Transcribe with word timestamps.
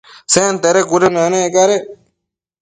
Sentede 0.33 0.81
cuëdënanec 0.89 1.45
cadec 1.55 1.83